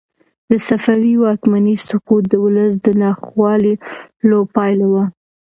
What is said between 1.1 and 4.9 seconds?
واکمنۍ سقوط د ولس د ناخوالو پایله